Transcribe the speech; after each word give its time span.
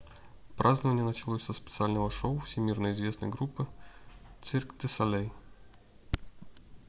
празднование 0.57 1.03
началось 1.03 1.43
со 1.43 1.53
специального 1.53 2.09
шоу 2.09 2.39
всемирно 2.39 2.91
известной 2.91 3.29
группы 3.29 3.67
cirque 4.41 4.73
du 4.81 4.87
soleil 4.87 5.31